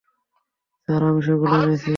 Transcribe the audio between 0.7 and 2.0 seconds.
Sir, আমি সেগুলো এনেছি।